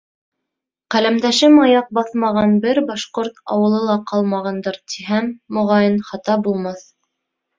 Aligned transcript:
Ҡәләмдәшем 0.93 1.57
аяҡ 1.65 1.91
баҫмаған 1.97 2.55
бер 2.63 2.79
башҡорт 2.87 3.37
ауылы 3.55 3.83
ла 3.89 3.97
ҡалмағандыр, 4.13 4.81
тиһәм, 4.93 5.31
моғайын, 5.59 6.01
хата 6.11 6.39
булмаҫ. 6.49 6.83